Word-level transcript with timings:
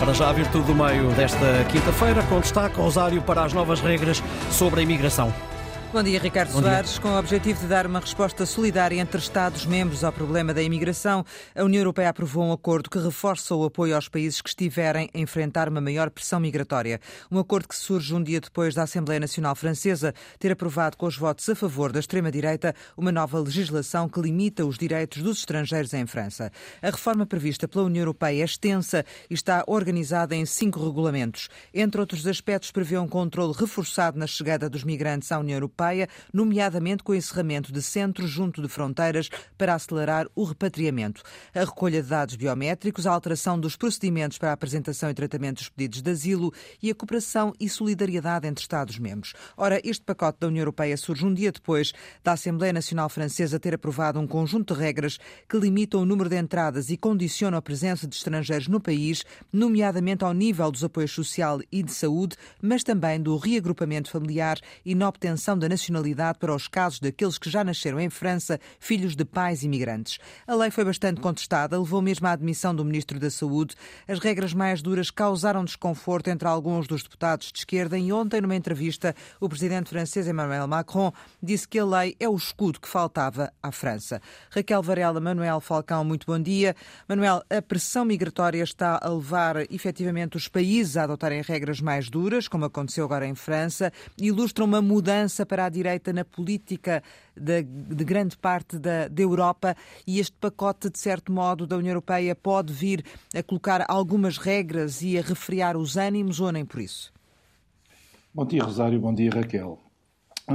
Para 0.00 0.14
já 0.14 0.30
a 0.30 0.32
virtude 0.32 0.64
do 0.64 0.74
meio 0.74 1.10
desta 1.10 1.62
quinta-feira, 1.70 2.22
com 2.22 2.40
destaque 2.40 2.74
Rosário 2.76 3.20
para 3.20 3.44
as 3.44 3.52
novas 3.52 3.80
regras 3.80 4.22
sobre 4.50 4.80
a 4.80 4.82
imigração. 4.82 5.30
Bom 5.92 6.04
dia, 6.04 6.20
Ricardo 6.20 6.52
Bom 6.52 6.62
Soares. 6.62 6.92
Dia. 6.92 7.00
Com 7.00 7.08
o 7.08 7.18
objetivo 7.18 7.62
de 7.62 7.66
dar 7.66 7.84
uma 7.84 7.98
resposta 7.98 8.46
solidária 8.46 9.00
entre 9.00 9.18
Estados-membros 9.18 10.04
ao 10.04 10.12
problema 10.12 10.54
da 10.54 10.62
imigração, 10.62 11.24
a 11.52 11.64
União 11.64 11.80
Europeia 11.80 12.10
aprovou 12.10 12.44
um 12.44 12.52
acordo 12.52 12.88
que 12.88 12.96
reforça 12.96 13.56
o 13.56 13.64
apoio 13.64 13.96
aos 13.96 14.08
países 14.08 14.40
que 14.40 14.50
estiverem 14.50 15.10
a 15.12 15.18
enfrentar 15.18 15.68
uma 15.68 15.80
maior 15.80 16.08
pressão 16.08 16.38
migratória. 16.38 17.00
Um 17.28 17.40
acordo 17.40 17.66
que 17.66 17.74
surge 17.74 18.14
um 18.14 18.22
dia 18.22 18.40
depois 18.40 18.72
da 18.72 18.84
Assembleia 18.84 19.18
Nacional 19.18 19.56
Francesa 19.56 20.14
ter 20.38 20.52
aprovado 20.52 20.96
com 20.96 21.06
os 21.06 21.16
votos 21.16 21.48
a 21.48 21.56
favor 21.56 21.90
da 21.90 21.98
extrema-direita 21.98 22.72
uma 22.96 23.10
nova 23.10 23.40
legislação 23.40 24.08
que 24.08 24.20
limita 24.20 24.64
os 24.64 24.78
direitos 24.78 25.20
dos 25.20 25.38
estrangeiros 25.38 25.92
em 25.92 26.06
França. 26.06 26.52
A 26.80 26.90
reforma 26.90 27.26
prevista 27.26 27.66
pela 27.66 27.86
União 27.86 28.02
Europeia 28.02 28.42
é 28.42 28.44
extensa 28.44 29.04
e 29.28 29.34
está 29.34 29.64
organizada 29.66 30.36
em 30.36 30.46
cinco 30.46 30.78
regulamentos. 30.84 31.48
Entre 31.74 32.00
outros 32.00 32.24
aspectos, 32.28 32.70
prevê 32.70 32.96
um 32.96 33.08
controle 33.08 33.52
reforçado 33.58 34.16
na 34.16 34.28
chegada 34.28 34.70
dos 34.70 34.84
migrantes 34.84 35.32
à 35.32 35.38
União 35.40 35.56
Europeia 35.56 35.79
Europeia, 35.80 36.08
nomeadamente 36.32 37.02
com 37.02 37.12
o 37.12 37.14
encerramento 37.14 37.72
de 37.72 37.80
centros 37.80 38.28
junto 38.28 38.60
de 38.60 38.68
fronteiras 38.68 39.30
para 39.56 39.74
acelerar 39.74 40.28
o 40.34 40.44
repatriamento. 40.44 41.22
A 41.54 41.60
recolha 41.60 42.02
de 42.02 42.08
dados 42.08 42.36
biométricos, 42.36 43.06
a 43.06 43.12
alteração 43.12 43.58
dos 43.58 43.76
procedimentos 43.76 44.36
para 44.36 44.50
a 44.50 44.52
apresentação 44.52 45.10
e 45.10 45.14
tratamento 45.14 45.58
dos 45.58 45.68
pedidos 45.70 46.02
de 46.02 46.10
asilo 46.10 46.52
e 46.82 46.90
a 46.90 46.94
cooperação 46.94 47.52
e 47.58 47.68
solidariedade 47.68 48.46
entre 48.46 48.62
Estados-membros. 48.62 49.32
Ora, 49.56 49.80
este 49.82 50.04
pacote 50.04 50.38
da 50.40 50.48
União 50.48 50.60
Europeia 50.60 50.96
surge 50.96 51.24
um 51.24 51.32
dia 51.32 51.50
depois 51.50 51.92
da 52.22 52.32
Assembleia 52.32 52.72
Nacional 52.72 53.08
Francesa 53.08 53.58
ter 53.58 53.74
aprovado 53.74 54.20
um 54.20 54.26
conjunto 54.26 54.74
de 54.74 54.80
regras 54.80 55.18
que 55.48 55.58
limitam 55.58 56.02
o 56.02 56.06
número 56.06 56.28
de 56.28 56.36
entradas 56.36 56.90
e 56.90 56.96
condicionam 56.96 57.58
a 57.58 57.62
presença 57.62 58.06
de 58.06 58.14
estrangeiros 58.14 58.68
no 58.68 58.80
país, 58.80 59.24
nomeadamente 59.52 60.24
ao 60.24 60.34
nível 60.34 60.70
dos 60.70 60.84
apoios 60.84 61.12
social 61.12 61.60
e 61.72 61.82
de 61.82 61.92
saúde, 61.92 62.36
mas 62.60 62.84
também 62.84 63.20
do 63.20 63.36
reagrupamento 63.36 64.10
familiar 64.10 64.58
e 64.84 64.94
na 64.94 65.08
obtenção 65.08 65.58
da 65.58 65.69
nacionalidade 65.70 66.38
para 66.38 66.54
os 66.54 66.68
casos 66.68 67.00
daqueles 67.00 67.38
que 67.38 67.48
já 67.48 67.64
nasceram 67.64 68.00
em 68.00 68.10
França, 68.10 68.60
filhos 68.78 69.16
de 69.16 69.24
pais 69.24 69.62
imigrantes. 69.62 70.18
A 70.46 70.54
lei 70.54 70.70
foi 70.70 70.84
bastante 70.84 71.20
contestada, 71.20 71.78
levou 71.78 72.02
mesmo 72.02 72.26
à 72.26 72.32
admissão 72.32 72.74
do 72.74 72.84
Ministro 72.84 73.18
da 73.18 73.30
Saúde. 73.30 73.74
As 74.06 74.18
regras 74.18 74.52
mais 74.52 74.82
duras 74.82 75.10
causaram 75.10 75.64
desconforto 75.64 76.28
entre 76.28 76.46
alguns 76.46 76.86
dos 76.86 77.02
deputados 77.02 77.52
de 77.52 77.60
esquerda 77.60 77.96
e 77.96 78.12
ontem, 78.12 78.40
numa 78.40 78.56
entrevista, 78.56 79.14
o 79.40 79.48
presidente 79.48 79.90
francês 79.90 80.26
Emmanuel 80.26 80.66
Macron 80.66 81.12
disse 81.42 81.66
que 81.66 81.78
a 81.78 81.84
lei 81.84 82.16
é 82.18 82.28
o 82.28 82.36
escudo 82.36 82.80
que 82.80 82.88
faltava 82.88 83.52
à 83.62 83.70
França. 83.70 84.20
Raquel 84.50 84.82
Varela, 84.82 85.20
Manuel 85.20 85.60
Falcão, 85.60 86.04
muito 86.04 86.26
bom 86.26 86.38
dia. 86.38 86.74
Manuel, 87.08 87.42
a 87.48 87.62
pressão 87.62 88.04
migratória 88.04 88.62
está 88.62 88.98
a 89.00 89.08
levar 89.08 89.56
efetivamente 89.72 90.36
os 90.36 90.48
países 90.48 90.96
a 90.96 91.04
adotarem 91.04 91.42
regras 91.42 91.80
mais 91.80 92.10
duras, 92.10 92.48
como 92.48 92.64
aconteceu 92.64 93.04
agora 93.04 93.26
em 93.26 93.34
França, 93.34 93.92
ilustra 94.18 94.64
uma 94.64 94.82
mudança 94.82 95.46
para 95.46 95.59
à 95.60 95.68
direita 95.68 96.12
na 96.12 96.24
política 96.24 97.02
de, 97.36 97.62
de 97.62 98.04
grande 98.04 98.36
parte 98.36 98.78
da, 98.78 99.08
da 99.08 99.22
Europa 99.22 99.76
e 100.06 100.18
este 100.18 100.36
pacote, 100.36 100.90
de 100.90 100.98
certo 100.98 101.32
modo, 101.32 101.66
da 101.66 101.76
União 101.76 101.90
Europeia 101.90 102.34
pode 102.34 102.72
vir 102.72 103.04
a 103.34 103.42
colocar 103.42 103.84
algumas 103.88 104.38
regras 104.38 105.02
e 105.02 105.18
a 105.18 105.22
refriar 105.22 105.76
os 105.76 105.96
ânimos 105.96 106.40
ou 106.40 106.50
nem 106.50 106.64
por 106.64 106.80
isso? 106.80 107.12
Bom 108.32 108.46
dia, 108.46 108.62
Rosário. 108.62 109.00
Bom 109.00 109.12
dia, 109.12 109.30
Raquel. 109.30 109.76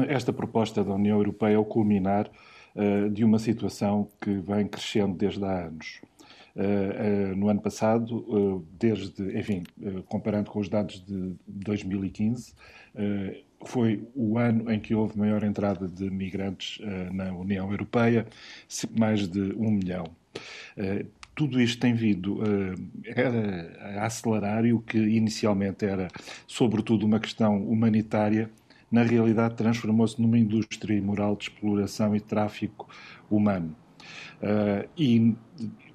Esta 0.07 0.33
proposta 0.33 0.83
da 0.83 0.93
União 0.93 1.17
Europeia 1.17 1.55
é 1.55 1.57
o 1.57 1.65
culminar 1.65 2.29
uh, 2.75 3.09
de 3.09 3.23
uma 3.23 3.39
situação 3.39 4.09
que 4.21 4.31
vem 4.31 4.67
crescendo 4.67 5.15
desde 5.15 5.43
há 5.43 5.67
anos. 5.67 6.01
Uh, 6.55 7.33
uh, 7.33 7.35
no 7.35 7.49
ano 7.49 7.61
passado, 7.61 8.65
desde, 8.79 9.37
enfim, 9.37 9.63
comparando 10.07 10.49
com 10.49 10.59
os 10.59 10.69
dados 10.69 11.03
de 11.05 11.35
2015, 11.45 12.53
foi 13.63 14.07
o 14.15 14.37
ano 14.37 14.71
em 14.71 14.79
que 14.79 14.93
houve 14.93 15.17
maior 15.17 15.43
entrada 15.43 15.87
de 15.87 16.09
migrantes 16.09 16.79
uh, 16.79 17.13
na 17.13 17.31
União 17.33 17.71
Europeia, 17.71 18.27
mais 18.97 19.27
de 19.27 19.53
um 19.57 19.71
milhão. 19.71 20.05
Uh, 20.77 21.05
tudo 21.33 21.59
isto 21.59 21.79
tem 21.79 21.93
vindo 21.93 22.39
uh, 22.39 22.75
a 23.97 24.05
acelerar 24.05 24.65
e 24.65 24.73
o 24.73 24.79
que 24.79 24.97
inicialmente 24.97 25.85
era, 25.85 26.07
sobretudo, 26.47 27.05
uma 27.05 27.19
questão 27.19 27.57
humanitária, 27.63 28.49
na 28.91 29.03
realidade 29.03 29.55
transformou-se 29.55 30.21
numa 30.21 30.37
indústria 30.37 30.95
imoral 30.95 31.35
de 31.35 31.45
exploração 31.45 32.15
e 32.15 32.19
tráfico 32.19 32.87
humano. 33.29 33.75
e 34.97 35.35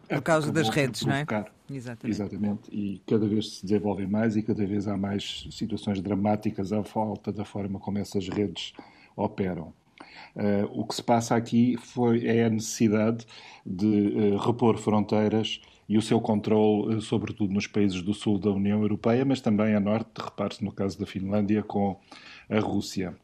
por 0.09 0.23
causa 0.23 0.53
das 0.53 0.69
redes, 0.69 1.03
não 1.03 1.15
é? 1.15 1.25
Exatamente. 1.71 2.21
Exatamente. 2.21 2.71
E 2.71 3.01
cada 3.07 3.27
vez 3.27 3.57
se 3.57 3.63
desenvolvem 3.67 4.07
mais 4.07 4.37
e 4.37 4.43
cada 4.43 4.67
vez 4.67 4.89
há 4.89 4.97
mais 4.97 5.47
situações 5.51 6.01
dramáticas 6.01 6.73
à 6.73 6.83
falta 6.83 7.33
da 7.33 7.45
forma 7.45 7.79
como 7.79 7.99
essas 7.99 8.29
redes 8.29 8.73
operam. 9.17 9.73
Uh, 10.35 10.81
o 10.81 10.85
que 10.85 10.95
se 10.95 11.03
passa 11.03 11.37
aqui 11.37 11.77
foi, 11.77 12.27
é 12.27 12.45
a 12.45 12.51
necessidade 12.51 13.27
de 13.65 13.87
uh, 13.87 14.37
repor 14.39 14.79
fronteiras 14.79 15.61
e 15.89 15.99
o 15.99 16.03
seu 16.03 16.21
controle, 16.21 16.97
uh, 16.97 17.01
sobretudo 17.01 17.53
nos 17.53 17.67
países 17.67 18.01
do 18.03 18.15
sul 18.15 18.39
da 18.39 18.51
União 18.51 18.81
Europeia, 18.81 19.25
mas 19.25 19.41
também 19.41 19.75
a 19.75 19.81
norte, 19.81 20.11
repare-se 20.19 20.65
no 20.65 20.73
caso 20.73 20.99
da 20.99 21.07
Finlândia, 21.07 21.63
com 21.63 21.99
a 22.49 22.59
Rússia 22.61 23.15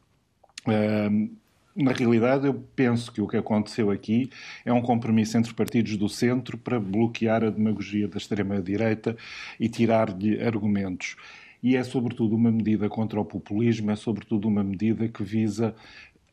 na 1.83 1.91
realidade, 1.91 2.47
eu 2.47 2.53
penso 2.75 3.11
que 3.11 3.21
o 3.21 3.27
que 3.27 3.37
aconteceu 3.37 3.91
aqui 3.91 4.29
é 4.65 4.73
um 4.73 4.81
compromisso 4.81 5.37
entre 5.37 5.53
partidos 5.53 5.95
do 5.95 6.09
centro 6.09 6.57
para 6.57 6.79
bloquear 6.79 7.43
a 7.43 7.49
demagogia 7.51 8.07
da 8.07 8.17
extrema-direita 8.17 9.15
e 9.59 9.69
tirar-lhe 9.69 10.41
argumentos. 10.41 11.15
E 11.61 11.75
é, 11.75 11.83
sobretudo, 11.83 12.35
uma 12.35 12.51
medida 12.51 12.89
contra 12.89 13.19
o 13.19 13.25
populismo, 13.25 13.91
é, 13.91 13.95
sobretudo, 13.95 14.47
uma 14.47 14.63
medida 14.63 15.07
que 15.07 15.23
visa 15.23 15.75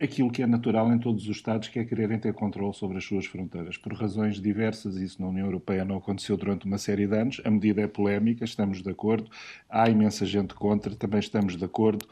aquilo 0.00 0.31
que 0.31 0.43
é 0.43 0.47
natural 0.47 0.93
em 0.93 0.99
todos 0.99 1.28
os 1.28 1.37
Estados, 1.37 1.69
que 1.69 1.78
é 1.78 1.84
quererem 1.84 2.19
ter 2.19 2.33
controle 2.33 2.75
sobre 2.75 2.99
as 2.99 3.04
suas 3.04 3.27
fronteiras. 3.27 3.77
Por 3.77 3.93
razões 3.94 4.41
diversas, 4.41 4.97
isso 4.97 5.21
na 5.21 5.28
União 5.28 5.47
Europeia 5.47 5.84
não 5.84 5.97
aconteceu 5.97 6.37
durante 6.37 6.66
uma 6.66 6.78
série 6.78 7.06
de 7.06 7.16
anos. 7.16 7.41
A 7.44 7.50
medida 7.50 7.83
é 7.83 7.87
polémica, 7.87 8.44
estamos 8.44 8.83
de 8.83 8.91
acordo. 8.91 9.31
Há 9.69 9.88
imensa 9.88 10.27
gente 10.27 10.54
contra, 10.54 10.94
também 10.94 11.21
estamos 11.21 11.56
de 11.56 11.65
acordo 11.65 12.06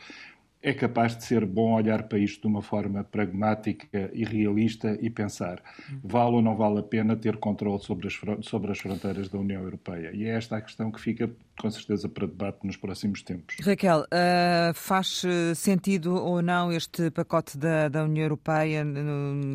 é 0.62 0.72
capaz 0.72 1.16
de 1.16 1.24
ser 1.24 1.44
bom 1.44 1.74
olhar 1.74 2.04
para 2.04 2.18
isto 2.18 2.42
de 2.42 2.46
uma 2.46 2.62
forma 2.62 3.02
pragmática 3.02 4.10
e 4.12 4.24
realista 4.24 4.96
e 5.00 5.10
pensar 5.10 5.62
vale 6.02 6.36
ou 6.36 6.42
não 6.42 6.56
vale 6.56 6.78
a 6.78 6.82
pena 6.82 7.16
ter 7.16 7.36
controle 7.36 7.82
sobre 7.82 8.06
as, 8.06 8.20
sobre 8.46 8.70
as 8.70 8.78
fronteiras 8.78 9.28
da 9.28 9.38
União 9.38 9.62
Europeia. 9.62 10.10
E 10.14 10.24
é 10.24 10.36
esta 10.36 10.56
a 10.56 10.60
questão 10.60 10.90
que 10.90 11.00
fica 11.00 11.30
com 11.58 11.70
certeza 11.70 12.08
para 12.08 12.26
debate 12.26 12.66
nos 12.66 12.76
próximos 12.76 13.22
tempos. 13.22 13.56
Raquel, 13.60 14.00
uh, 14.00 14.74
faz 14.74 15.22
sentido 15.56 16.14
ou 16.14 16.40
não 16.40 16.72
este 16.72 17.10
pacote 17.10 17.58
da, 17.58 17.88
da 17.88 18.04
União 18.04 18.24
Europeia 18.24 18.84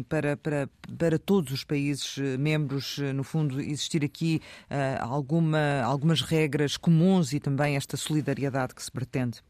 para, 0.08 0.38
para, 0.38 0.70
para 0.98 1.20
todos 1.20 1.52
os 1.52 1.64
países 1.64 2.18
eh, 2.18 2.38
membros, 2.38 3.00
eh, 3.00 3.14
no 3.14 3.24
fundo, 3.24 3.60
existir 3.60 4.04
aqui 4.04 4.42
uh, 4.70 5.04
alguma, 5.04 5.82
algumas 5.82 6.22
regras 6.22 6.78
comuns 6.78 7.34
e 7.34 7.40
também 7.40 7.76
esta 7.76 7.98
solidariedade 7.98 8.76
que 8.76 8.84
se 8.84 8.92
pretende? 8.92 9.42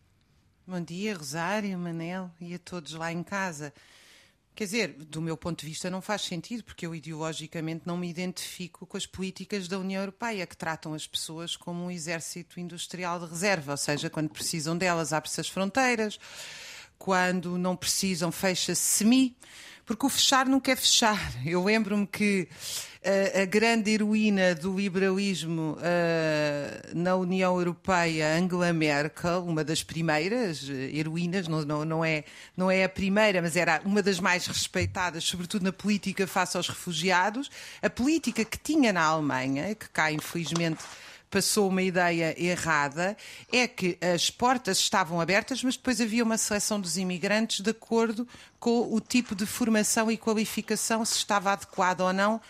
Bom 0.70 0.82
dia, 0.82 1.16
Rosário, 1.16 1.80
Manel 1.80 2.30
e 2.42 2.54
a 2.54 2.60
todos 2.60 2.92
lá 2.92 3.10
em 3.10 3.24
casa. 3.24 3.74
Quer 4.54 4.66
dizer, 4.66 4.88
do 4.96 5.22
meu 5.22 5.38
ponto 5.38 5.62
de 5.62 5.66
vista 5.66 5.90
não 5.90 6.02
faz 6.02 6.24
sentido, 6.24 6.62
porque 6.62 6.86
eu 6.86 6.94
ideologicamente 6.94 7.84
não 7.86 7.96
me 7.96 8.10
identifico 8.10 8.86
com 8.86 8.98
as 8.98 9.06
políticas 9.06 9.70
da 9.70 9.80
União 9.80 10.02
Europeia, 10.02 10.46
que 10.46 10.58
tratam 10.58 10.94
as 10.94 11.08
pessoas 11.08 11.56
como 11.56 11.86
um 11.86 11.90
exército 11.90 12.60
industrial 12.60 13.18
de 13.18 13.28
reserva, 13.28 13.72
ou 13.72 13.78
seja, 13.78 14.10
quando 14.10 14.28
precisam 14.28 14.78
delas 14.78 15.14
abre-se 15.14 15.40
as 15.40 15.48
fronteiras, 15.48 16.20
quando 16.98 17.58
não 17.58 17.74
precisam 17.74 18.30
fecha-se 18.30 18.82
semi, 18.82 19.38
porque 19.86 20.06
o 20.06 20.10
fechar 20.10 20.48
nunca 20.48 20.74
é 20.74 20.76
fechar. 20.76 21.18
Eu 21.48 21.64
lembro-me 21.64 22.06
que 22.06 22.50
a, 23.42 23.46
grande 23.46 23.92
heroína 23.92 24.54
do 24.54 24.76
liberalismo 24.76 25.78
uh, 25.78 26.98
na 26.98 27.16
União 27.16 27.58
Europeia, 27.58 28.36
Angela 28.38 28.74
Merkel, 28.74 29.46
uma 29.46 29.64
das 29.64 29.82
primeiras 29.82 30.70
eh, 30.70 30.92
heroínas, 30.94 31.48
não, 31.48 31.64
não, 31.64 31.86
não, 31.86 32.06
é, 32.06 32.26
não 32.56 32.70
é 32.70 32.84
a 32.84 32.90
primeira, 32.90 33.42
mas 33.42 33.56
era 33.56 33.82
uma 33.86 34.02
das 34.02 34.20
mais 34.20 34.46
respeitadas, 34.46 35.24
sobretudo 35.24 35.64
na 35.64 35.72
política 35.72 36.28
face 36.28 36.58
aos 36.58 36.68
refugiados. 36.68 37.50
A 37.82 37.90
política 37.90 38.44
que 38.44 38.60
tinha 38.60 38.92
na 38.92 39.04
Alemanha, 39.04 39.74
que 39.74 39.88
cá 39.90 40.12
infelizmente 40.12 40.84
passou 41.30 41.70
uma 41.70 41.82
ideia 41.82 42.36
errada, 42.42 43.16
é 43.52 43.68
que 43.68 43.98
as 44.02 44.30
portas 44.30 44.80
estavam 44.80 45.22
abertas, 45.22 45.64
mas 45.64 45.78
depois 45.78 46.02
havia 46.02 46.24
uma 46.24 46.38
seleção 46.38 46.80
dos 46.80 46.98
imigrantes 46.98 47.62
de 47.62 47.70
acordo 47.70 48.28
com 48.60 48.94
o 48.94 49.00
tipo 49.00 49.34
de 49.34 49.46
formação 49.46 50.12
e 50.12 50.18
qualificação, 50.18 51.06
se 51.06 51.16
estava 51.16 51.54
adequado 51.54 52.02
ou 52.02 52.12
não 52.12 52.42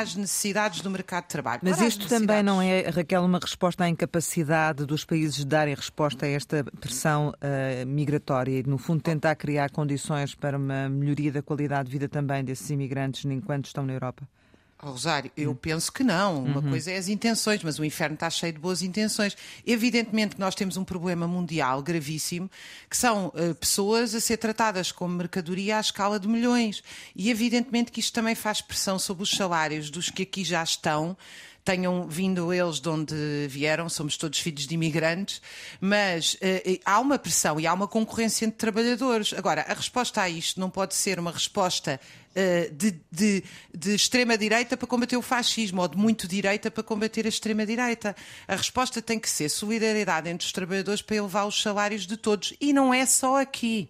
às 0.00 0.16
necessidades 0.16 0.80
do 0.80 0.90
mercado 0.90 1.24
de 1.24 1.28
trabalho. 1.28 1.60
Mas 1.62 1.78
Ora, 1.78 1.86
isto 1.86 2.08
também 2.08 2.42
não 2.42 2.62
é, 2.62 2.88
Raquel, 2.88 3.22
uma 3.22 3.38
resposta 3.38 3.84
à 3.84 3.88
incapacidade 3.88 4.86
dos 4.86 5.04
países 5.04 5.44
darem 5.44 5.74
resposta 5.74 6.24
a 6.24 6.28
esta 6.28 6.64
pressão 6.80 7.28
uh, 7.28 7.86
migratória 7.86 8.60
e, 8.60 8.62
no 8.62 8.78
fundo, 8.78 9.02
tentar 9.02 9.34
criar 9.36 9.70
condições 9.70 10.34
para 10.34 10.56
uma 10.56 10.88
melhoria 10.88 11.30
da 11.30 11.42
qualidade 11.42 11.90
de 11.90 11.92
vida 11.92 12.08
também 12.08 12.42
desses 12.42 12.70
imigrantes 12.70 13.24
enquanto 13.26 13.66
estão 13.66 13.84
na 13.84 13.92
Europa? 13.92 14.26
Rosário, 14.90 15.30
eu 15.36 15.54
penso 15.54 15.92
que 15.92 16.02
não. 16.02 16.44
Uma 16.44 16.60
uhum. 16.60 16.70
coisa 16.70 16.90
é 16.90 16.96
as 16.96 17.06
intenções, 17.06 17.62
mas 17.62 17.78
o 17.78 17.84
inferno 17.84 18.14
está 18.14 18.28
cheio 18.28 18.52
de 18.52 18.58
boas 18.58 18.82
intenções. 18.82 19.36
Evidentemente 19.64 20.34
que 20.34 20.40
nós 20.40 20.56
temos 20.56 20.76
um 20.76 20.84
problema 20.84 21.26
mundial 21.28 21.80
gravíssimo, 21.82 22.50
que 22.90 22.96
são 22.96 23.28
uh, 23.28 23.54
pessoas 23.54 24.12
a 24.12 24.20
ser 24.20 24.38
tratadas 24.38 24.90
como 24.90 25.14
mercadoria 25.14 25.76
à 25.76 25.80
escala 25.80 26.18
de 26.18 26.26
milhões. 26.26 26.82
E 27.14 27.30
evidentemente 27.30 27.92
que 27.92 28.00
isto 28.00 28.12
também 28.12 28.34
faz 28.34 28.60
pressão 28.60 28.98
sobre 28.98 29.22
os 29.22 29.30
salários 29.30 29.88
dos 29.88 30.10
que 30.10 30.24
aqui 30.24 30.42
já 30.42 30.62
estão 30.62 31.16
tenham 31.64 32.08
vindo 32.08 32.52
eles 32.52 32.80
de 32.80 32.88
onde 32.88 33.14
vieram, 33.48 33.88
somos 33.88 34.16
todos 34.16 34.38
filhos 34.38 34.66
de 34.66 34.74
imigrantes, 34.74 35.40
mas 35.80 36.34
uh, 36.34 36.80
há 36.84 36.98
uma 36.98 37.18
pressão 37.18 37.60
e 37.60 37.66
há 37.66 37.72
uma 37.72 37.86
concorrência 37.86 38.44
entre 38.44 38.58
trabalhadores. 38.58 39.32
Agora, 39.32 39.64
a 39.68 39.74
resposta 39.74 40.22
a 40.22 40.28
isto 40.28 40.58
não 40.58 40.68
pode 40.68 40.94
ser 40.94 41.18
uma 41.18 41.30
resposta 41.30 42.00
uh, 42.30 42.74
de, 42.74 43.00
de, 43.10 43.44
de 43.72 43.94
extrema-direita 43.94 44.76
para 44.76 44.88
combater 44.88 45.16
o 45.16 45.22
fascismo 45.22 45.82
ou 45.82 45.88
de 45.88 45.96
muito 45.96 46.26
direita 46.26 46.70
para 46.70 46.82
combater 46.82 47.26
a 47.26 47.28
extrema-direita. 47.28 48.16
A 48.48 48.56
resposta 48.56 49.00
tem 49.00 49.18
que 49.18 49.30
ser 49.30 49.48
solidariedade 49.48 50.28
entre 50.28 50.46
os 50.46 50.52
trabalhadores 50.52 51.00
para 51.00 51.16
elevar 51.16 51.46
os 51.46 51.62
salários 51.62 52.06
de 52.06 52.16
todos. 52.16 52.54
E 52.60 52.72
não 52.72 52.92
é 52.92 53.06
só 53.06 53.40
aqui. 53.40 53.88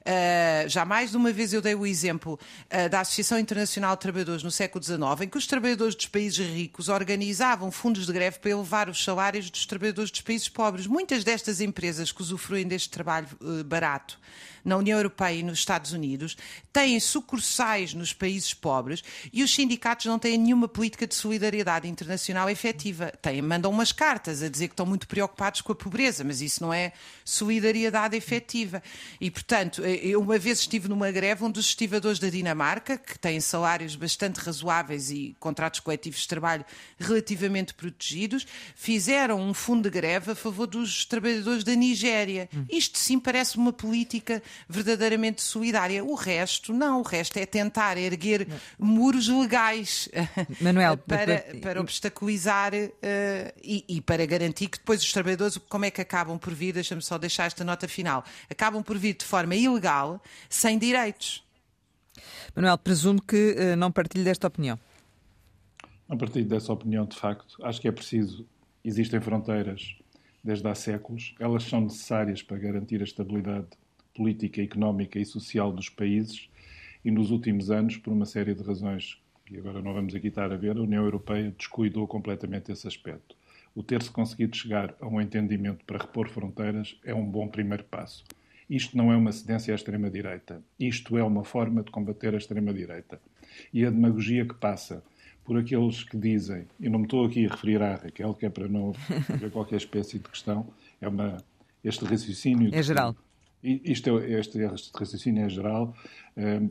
Uh, 0.00 0.68
já 0.68 0.84
mais 0.84 1.10
de 1.10 1.16
uma 1.16 1.32
vez 1.32 1.52
eu 1.52 1.60
dei 1.60 1.74
o 1.74 1.86
exemplo 1.86 2.38
uh, 2.66 2.88
da 2.88 3.00
Associação 3.00 3.38
Internacional 3.38 3.94
de 3.94 4.00
Trabalhadores 4.00 4.42
no 4.42 4.50
século 4.50 4.82
XIX, 4.82 4.98
em 5.22 5.28
que 5.28 5.36
os 5.36 5.46
trabalhadores 5.46 5.94
dos 5.94 6.06
países 6.06 6.38
ricos 6.38 6.88
organizavam 6.88 7.70
fundos 7.70 8.06
de 8.06 8.12
greve 8.12 8.38
para 8.38 8.50
elevar 8.50 8.88
os 8.88 9.02
salários 9.02 9.50
dos 9.50 9.66
trabalhadores 9.66 10.10
dos 10.10 10.20
países 10.20 10.48
pobres. 10.48 10.86
Muitas 10.86 11.24
destas 11.24 11.60
empresas 11.60 12.10
que 12.12 12.22
usufruem 12.22 12.66
deste 12.66 12.90
trabalho 12.90 13.28
uh, 13.40 13.62
barato 13.64 14.18
na 14.64 14.76
União 14.76 14.98
Europeia 14.98 15.38
e 15.38 15.42
nos 15.42 15.58
Estados 15.58 15.92
Unidos 15.92 16.36
têm 16.72 17.00
sucursais 17.00 17.94
nos 17.94 18.12
países 18.12 18.52
pobres 18.52 19.02
e 19.32 19.42
os 19.42 19.52
sindicatos 19.54 20.06
não 20.06 20.18
têm 20.18 20.36
nenhuma 20.36 20.68
política 20.68 21.06
de 21.06 21.14
solidariedade 21.14 21.88
internacional 21.88 22.48
efetiva. 22.50 23.12
Têm, 23.22 23.40
mandam 23.40 23.70
umas 23.70 23.92
cartas 23.92 24.42
a 24.42 24.48
dizer 24.48 24.68
que 24.68 24.74
estão 24.74 24.86
muito 24.86 25.08
preocupados 25.08 25.60
com 25.60 25.72
a 25.72 25.74
pobreza, 25.74 26.22
mas 26.22 26.40
isso 26.40 26.62
não 26.62 26.72
é 26.72 26.92
solidariedade 27.24 28.16
efetiva. 28.16 28.82
E, 29.20 29.30
portanto, 29.30 29.82
eu 29.90 30.20
uma 30.20 30.38
vez 30.38 30.60
estive 30.60 30.88
numa 30.88 31.10
greve, 31.10 31.44
um 31.44 31.50
dos 31.50 31.66
estivadores 31.66 32.18
da 32.18 32.28
Dinamarca, 32.28 32.98
que 32.98 33.18
tem 33.18 33.40
salários 33.40 33.96
bastante 33.96 34.38
razoáveis 34.38 35.10
e 35.10 35.36
contratos 35.38 35.80
coletivos 35.80 36.20
de 36.20 36.28
trabalho 36.28 36.64
relativamente 36.98 37.74
protegidos, 37.74 38.46
fizeram 38.74 39.40
um 39.40 39.54
fundo 39.54 39.82
de 39.82 39.90
greve 39.90 40.32
a 40.32 40.34
favor 40.34 40.66
dos 40.66 41.04
trabalhadores 41.04 41.64
da 41.64 41.74
Nigéria. 41.74 42.48
Isto 42.70 42.98
sim 42.98 43.18
parece 43.18 43.56
uma 43.56 43.72
política 43.72 44.42
verdadeiramente 44.68 45.42
solidária. 45.42 46.04
O 46.04 46.14
resto, 46.14 46.72
não. 46.72 47.00
O 47.00 47.02
resto 47.02 47.36
é 47.38 47.46
tentar 47.46 47.96
erguer 47.96 48.46
não. 48.48 48.56
muros 48.78 49.28
legais 49.28 50.08
Manuel, 50.60 50.96
para, 51.06 51.44
para 51.62 51.80
obstaculizar 51.80 52.72
uh, 52.74 53.52
e, 53.62 53.84
e, 53.88 54.00
para 54.00 54.24
garantir 54.26 54.68
que 54.68 54.78
depois 54.78 55.02
os 55.02 55.12
trabalhadores, 55.12 55.58
como 55.68 55.84
é 55.84 55.90
que 55.90 56.00
acabam 56.00 56.38
por 56.38 56.54
vir, 56.54 56.72
deixa-me 56.72 57.02
só 57.02 57.18
deixar 57.18 57.46
esta 57.46 57.64
nota 57.64 57.88
final, 57.88 58.24
acabam 58.50 58.82
por 58.82 58.98
vir 58.98 59.14
de 59.14 59.24
forma 59.24 59.54
ilegal, 59.54 59.77
sem 60.48 60.78
direitos. 60.78 61.44
Manuel, 62.54 62.78
presumo 62.78 63.22
que 63.22 63.56
uh, 63.58 63.76
não 63.76 63.92
partilhe 63.92 64.24
desta 64.24 64.46
opinião. 64.46 64.78
Não 66.08 66.16
partilho 66.16 66.46
dessa 66.46 66.72
opinião, 66.72 67.04
de 67.04 67.16
facto. 67.16 67.56
Acho 67.62 67.80
que 67.80 67.88
é 67.88 67.92
preciso. 67.92 68.46
Existem 68.84 69.20
fronteiras 69.20 69.96
desde 70.42 70.66
há 70.68 70.74
séculos, 70.74 71.34
elas 71.38 71.64
são 71.64 71.82
necessárias 71.82 72.42
para 72.42 72.56
garantir 72.56 73.00
a 73.00 73.04
estabilidade 73.04 73.66
política, 74.14 74.62
económica 74.62 75.18
e 75.18 75.24
social 75.24 75.72
dos 75.72 75.88
países 75.88 76.48
e 77.04 77.10
nos 77.10 77.30
últimos 77.30 77.70
anos, 77.70 77.96
por 77.96 78.12
uma 78.12 78.24
série 78.24 78.54
de 78.54 78.62
razões 78.62 79.20
que 79.44 79.56
agora 79.56 79.80
não 79.80 79.94
vamos 79.94 80.14
aqui 80.14 80.28
estar 80.28 80.52
a 80.52 80.56
ver, 80.56 80.76
a 80.76 80.82
União 80.82 81.04
Europeia 81.04 81.54
descuidou 81.56 82.06
completamente 82.06 82.70
esse 82.70 82.86
aspecto. 82.86 83.36
O 83.74 83.82
ter-se 83.82 84.10
conseguido 84.10 84.56
chegar 84.56 84.94
a 85.00 85.06
um 85.06 85.20
entendimento 85.20 85.84
para 85.84 85.98
repor 85.98 86.28
fronteiras 86.28 86.98
é 87.04 87.14
um 87.14 87.24
bom 87.24 87.48
primeiro 87.48 87.84
passo. 87.84 88.24
Isto 88.68 88.96
não 88.96 89.12
é 89.12 89.16
uma 89.16 89.32
cedência 89.32 89.72
à 89.72 89.76
extrema-direita. 89.76 90.62
Isto 90.78 91.16
é 91.16 91.24
uma 91.24 91.44
forma 91.44 91.82
de 91.82 91.90
combater 91.90 92.34
a 92.34 92.38
extrema-direita. 92.38 93.20
E 93.72 93.84
a 93.84 93.90
demagogia 93.90 94.46
que 94.46 94.54
passa 94.54 95.02
por 95.44 95.58
aqueles 95.58 96.04
que 96.04 96.18
dizem, 96.18 96.66
e 96.78 96.90
não 96.90 96.98
me 96.98 97.06
estou 97.06 97.24
aqui 97.24 97.46
a 97.46 97.50
referir 97.50 97.80
à 97.80 97.96
Raquel, 97.96 98.34
que 98.34 98.44
é 98.44 98.50
para 98.50 98.68
não 98.68 98.92
haver 99.30 99.50
qualquer 99.50 99.76
espécie 99.76 100.18
de 100.18 100.28
questão, 100.28 100.68
é 101.00 101.08
uma, 101.08 101.38
este 101.82 102.04
raciocínio. 102.04 102.74
É 102.74 102.82
geral. 102.82 103.16
Isto 103.62 104.18
é, 104.18 104.32
este, 104.38 104.58
este 104.58 104.90
raciocínio 104.94 105.44
é 105.44 105.48
geral. 105.48 105.96
Hum, 106.36 106.68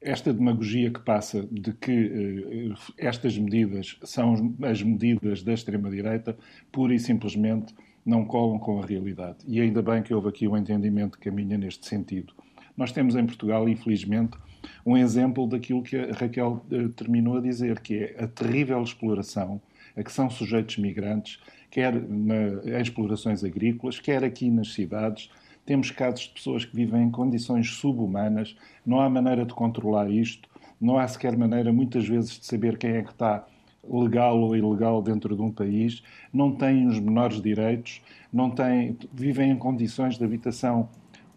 esta 0.00 0.32
demagogia 0.32 0.90
que 0.90 1.00
passa 1.00 1.46
de 1.50 1.72
que 1.72 1.92
eh, 1.92 2.74
estas 2.98 3.38
medidas 3.38 3.98
são 4.04 4.54
as 4.62 4.82
medidas 4.82 5.42
da 5.42 5.52
extrema-direita, 5.52 6.36
pura 6.70 6.94
e 6.94 6.98
simplesmente 6.98 7.74
não 8.06 8.24
colam 8.24 8.58
com 8.58 8.80
a 8.80 8.86
realidade. 8.86 9.38
E 9.46 9.60
ainda 9.60 9.82
bem 9.82 10.02
que 10.02 10.14
houve 10.14 10.28
aqui 10.28 10.46
um 10.46 10.56
entendimento 10.56 11.18
que 11.18 11.28
caminha 11.28 11.58
neste 11.58 11.86
sentido. 11.86 12.32
Nós 12.76 12.92
temos 12.92 13.16
em 13.16 13.26
Portugal, 13.26 13.68
infelizmente, 13.68 14.38
um 14.84 14.96
exemplo 14.96 15.46
daquilo 15.48 15.82
que 15.82 15.96
a 15.96 16.12
Raquel 16.12 16.64
eh, 16.70 16.88
terminou 16.94 17.38
a 17.38 17.40
dizer, 17.40 17.80
que 17.80 17.94
é 17.94 18.24
a 18.24 18.28
terrível 18.28 18.80
exploração 18.82 19.60
a 19.96 20.02
que 20.02 20.12
são 20.12 20.28
sujeitos 20.28 20.76
migrantes, 20.76 21.40
quer 21.70 21.94
na, 21.94 22.78
em 22.78 22.82
explorações 22.82 23.42
agrícolas, 23.42 23.98
quer 23.98 24.22
aqui 24.22 24.50
nas 24.50 24.74
cidades, 24.74 25.30
temos 25.64 25.90
casos 25.90 26.24
de 26.24 26.30
pessoas 26.30 26.64
que 26.64 26.76
vivem 26.76 27.04
em 27.04 27.10
condições 27.10 27.70
subhumanas, 27.70 28.54
não 28.84 29.00
há 29.00 29.08
maneira 29.08 29.44
de 29.44 29.54
controlar 29.54 30.10
isto, 30.10 30.48
não 30.80 30.98
há 30.98 31.08
sequer 31.08 31.36
maneira, 31.36 31.72
muitas 31.72 32.06
vezes, 32.06 32.38
de 32.38 32.46
saber 32.46 32.76
quem 32.76 32.90
é 32.90 33.02
que 33.02 33.10
está 33.10 33.46
legal 33.88 34.38
ou 34.38 34.56
ilegal 34.56 35.02
dentro 35.02 35.34
de 35.36 35.42
um 35.42 35.50
país, 35.50 36.02
não 36.32 36.52
têm 36.52 36.86
os 36.86 36.98
menores 36.98 37.40
direitos, 37.40 38.02
não 38.32 38.50
têm, 38.50 38.96
vivem 39.12 39.50
em 39.50 39.56
condições 39.56 40.18
de 40.18 40.24
habitação 40.24 40.88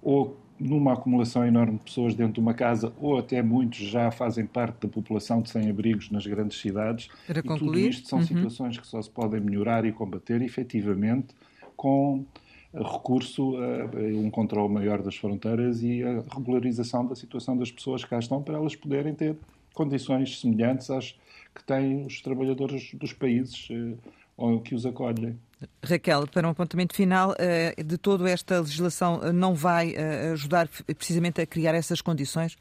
ou 0.01 0.37
numa 0.59 0.93
acumulação 0.93 1.45
enorme 1.45 1.77
de 1.77 1.85
pessoas 1.85 2.13
dentro 2.13 2.33
de 2.33 2.39
uma 2.41 2.53
casa, 2.53 2.91
ou 2.99 3.17
até 3.17 3.41
muitos 3.41 3.79
já 3.79 4.11
fazem 4.11 4.45
parte 4.45 4.81
da 4.81 4.89
população 4.89 5.41
de 5.41 5.49
sem-abrigos 5.49 6.11
nas 6.11 6.27
grandes 6.27 6.59
cidades. 6.59 7.07
Para 7.25 7.39
e 7.39 7.43
concluir, 7.43 7.71
tudo 7.71 7.79
isto 7.79 8.09
são 8.09 8.19
uhum. 8.19 8.25
situações 8.25 8.77
que 8.77 8.85
só 8.85 9.01
se 9.01 9.09
podem 9.09 9.39
melhorar 9.39 9.85
e 9.85 9.91
combater 9.91 10.41
efetivamente 10.41 11.33
com 11.77 12.25
recurso 12.73 13.55
a 13.57 13.99
um 14.17 14.29
controle 14.29 14.71
maior 14.71 15.01
das 15.01 15.15
fronteiras 15.15 15.81
e 15.81 16.03
a 16.03 16.23
regularização 16.35 17.05
da 17.05 17.15
situação 17.15 17.57
das 17.57 17.71
pessoas 17.71 18.03
que 18.03 18.09
cá 18.09 18.19
estão 18.19 18.43
para 18.43 18.57
elas 18.57 18.75
poderem 18.75 19.15
ter 19.15 19.37
condições 19.73 20.39
semelhantes 20.39 20.89
às 20.89 21.15
que 21.53 21.63
têm 21.63 22.05
os 22.05 22.21
trabalhadores 22.21 22.91
dos 22.93 23.13
países 23.13 23.67
eh, 23.71 24.59
que 24.63 24.73
os 24.73 24.85
acolhem. 24.85 25.37
Raquel, 25.83 26.25
para 26.27 26.47
um 26.47 26.51
apontamento 26.51 26.95
final, 26.95 27.35
eh, 27.37 27.75
de 27.83 27.97
toda 27.97 28.29
esta 28.29 28.61
legislação 28.61 29.19
eh, 29.21 29.31
não 29.31 29.53
vai 29.53 29.95
ajudar 30.31 30.69
precisamente 30.97 31.41
a 31.41 31.45
criar 31.45 31.75
essas 31.75 32.01
condições, 32.01 32.57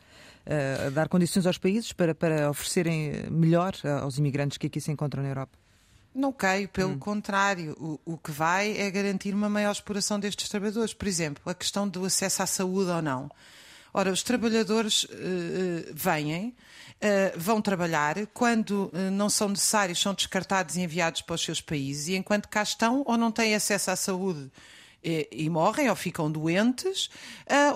a 0.86 0.90
dar 0.90 1.08
condições 1.08 1.46
aos 1.46 1.58
países 1.58 1.92
para, 1.92 2.14
para 2.14 2.50
oferecerem 2.50 3.12
melhor 3.30 3.74
aos 4.02 4.18
imigrantes 4.18 4.56
que 4.56 4.66
aqui 4.66 4.80
se 4.80 4.90
encontram 4.90 5.22
na 5.22 5.28
Europa? 5.28 5.58
Não 6.14 6.32
caio, 6.32 6.68
pelo 6.68 6.94
hum. 6.94 6.98
contrário. 6.98 7.76
O, 7.78 8.14
o, 8.14 8.18
que 8.18 8.30
vai 8.30 8.76
é 8.78 8.90
garantir 8.90 9.34
uma 9.34 9.48
maior 9.48 9.70
exploração 9.70 10.18
destes 10.18 10.48
trabalhadores. 10.48 10.94
Por 10.94 11.06
exemplo, 11.06 11.42
a 11.46 11.54
questão 11.54 11.86
do 11.86 12.04
acesso 12.04 12.42
à 12.42 12.46
saúde 12.46 12.90
ou 12.90 13.02
não. 13.02 13.30
Ora, 13.92 14.10
os 14.10 14.22
trabalhadores 14.22 15.04
uh, 15.04 15.08
vêm, 15.94 16.54
vão 17.36 17.60
trabalhar, 17.62 18.26
quando 18.34 18.90
uh, 18.92 19.10
não 19.12 19.30
são 19.30 19.48
necessários, 19.48 20.00
são 20.00 20.14
descartados 20.14 20.76
e 20.76 20.80
enviados 20.80 21.22
para 21.22 21.34
os 21.34 21.42
seus 21.42 21.60
países, 21.60 22.08
e 22.08 22.16
enquanto 22.16 22.48
cá 22.48 22.62
estão, 22.62 23.02
ou 23.06 23.16
não 23.16 23.30
têm 23.30 23.54
acesso 23.54 23.90
à 23.90 23.96
saúde 23.96 24.50
e, 25.02 25.28
e 25.30 25.48
morrem, 25.48 25.88
ou 25.88 25.96
ficam 25.96 26.30
doentes, 26.30 27.08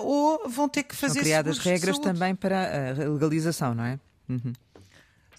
ou 0.01 0.49
vão 0.49 0.67
ter 0.67 0.83
que 0.83 0.95
fazer. 0.95 1.15
São 1.15 1.23
criadas 1.23 1.57
regras 1.59 1.99
também 1.99 2.35
para 2.35 2.91
a 2.91 3.09
legalização, 3.09 3.73
não 3.73 3.85
é? 3.85 3.99
Uhum. 4.29 4.53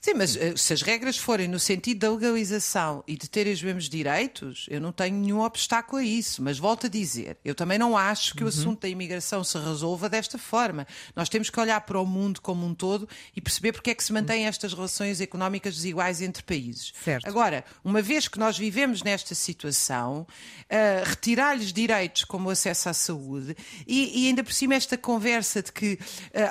Sim, 0.04 0.12
mas 0.12 0.36
eh, 0.36 0.52
se 0.54 0.74
as 0.74 0.82
regras 0.82 1.16
forem 1.16 1.48
no 1.48 1.58
sentido 1.58 2.00
da 2.00 2.12
legalização 2.12 3.02
e 3.08 3.16
de 3.16 3.26
terem 3.26 3.54
os 3.54 3.62
mesmos 3.62 3.88
direitos, 3.88 4.66
eu 4.68 4.78
não 4.78 4.92
tenho 4.92 5.16
nenhum 5.16 5.40
obstáculo 5.40 5.96
a 5.96 6.04
isso. 6.04 6.42
Mas 6.42 6.58
volto 6.58 6.84
a 6.84 6.90
dizer, 6.90 7.38
eu 7.42 7.54
também 7.54 7.78
não 7.78 7.96
acho 7.96 8.34
que 8.34 8.42
uhum. 8.42 8.46
o 8.46 8.48
assunto 8.50 8.82
da 8.82 8.88
imigração 8.90 9.42
se 9.42 9.56
resolva 9.56 10.06
desta 10.10 10.36
forma. 10.36 10.86
Nós 11.16 11.30
temos 11.30 11.48
que 11.48 11.58
olhar 11.58 11.80
para 11.80 11.98
o 11.98 12.04
mundo 12.04 12.42
como 12.42 12.66
um 12.66 12.74
todo 12.74 13.08
e 13.34 13.40
perceber 13.40 13.72
porque 13.72 13.92
é 13.92 13.94
que 13.94 14.04
se 14.04 14.12
mantêm 14.12 14.44
estas 14.46 14.74
relações 14.74 15.22
económicas 15.22 15.74
desiguais 15.74 16.20
entre 16.20 16.42
países. 16.42 16.92
Certo. 17.02 17.26
Agora, 17.26 17.64
uma 17.82 18.02
vez 18.02 18.28
que 18.28 18.38
nós 18.38 18.58
vivemos 18.58 19.02
nesta 19.02 19.34
situação, 19.34 20.26
uh, 20.64 21.08
retirar-lhes 21.08 21.72
direitos 21.72 22.24
como 22.24 22.50
o 22.50 22.52
acesso 22.52 22.90
à 22.90 22.92
saúde 22.92 23.56
e, 23.86 24.24
e, 24.24 24.28
ainda 24.28 24.44
por 24.44 24.52
cima 24.52 24.74
esta 24.74 24.98
conversa 24.98 25.62
de 25.62 25.72
que 25.72 25.94
uh, 25.94 25.98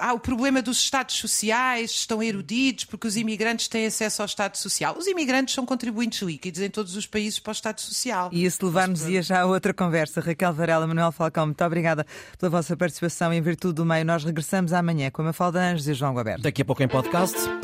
há 0.01 0.11
o 0.11 0.19
problema 0.19 0.59
dos 0.59 0.79
Estados 0.79 1.17
sociais, 1.17 1.91
estão 1.91 2.23
erudidos 2.23 2.85
porque 2.85 3.05
os 3.05 3.15
imigrantes 3.15 3.42
imigrantes 3.43 3.67
têm 3.67 3.85
acesso 3.85 4.21
ao 4.21 4.25
Estado 4.25 4.55
Social. 4.55 4.95
Os 4.97 5.05
imigrantes 5.05 5.53
são 5.53 5.65
contribuintes 5.65 6.21
líquidos 6.21 6.61
em 6.61 6.69
todos 6.69 6.95
os 6.95 7.05
países 7.05 7.39
para 7.39 7.51
o 7.51 7.53
Estado 7.53 7.81
Social. 7.81 8.29
E 8.31 8.45
isso 8.45 8.65
levar-nos-ia 8.65 9.21
já 9.21 9.41
a 9.41 9.45
outra 9.45 9.73
conversa. 9.73 10.21
Raquel 10.21 10.53
Varela, 10.53 10.87
Manuel 10.87 11.11
Falcão, 11.11 11.45
muito 11.45 11.63
obrigada 11.63 12.05
pela 12.39 12.49
vossa 12.49 12.75
participação 12.77 13.33
em 13.33 13.41
Virtude 13.41 13.75
do 13.75 13.85
Meio. 13.85 14.05
Nós 14.05 14.23
regressamos 14.23 14.71
amanhã 14.71 15.11
com 15.11 15.21
a 15.21 15.25
Mafalda 15.25 15.59
Anjos 15.59 15.87
e 15.87 15.93
João 15.93 16.13
Guaberto. 16.13 16.41
Daqui 16.41 16.61
a 16.61 16.65
pouco 16.65 16.81
em 16.81 16.87
podcast. 16.87 17.37